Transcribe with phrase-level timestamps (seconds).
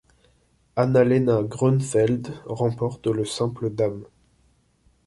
[0.75, 4.07] Anna-Lena Grönefeld remporte le simple dames.